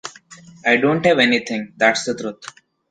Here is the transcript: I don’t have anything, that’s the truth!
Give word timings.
I 0.71 0.73
don’t 0.85 1.05
have 1.09 1.19
anything, 1.27 1.71
that’s 1.77 2.05
the 2.05 2.15
truth! 2.15 2.43